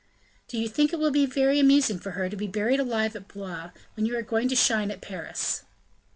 [0.47, 3.27] "Do you think it will be very amusing for her to be buried alive at
[3.27, 5.63] Blois, when you are going to shine at Paris?"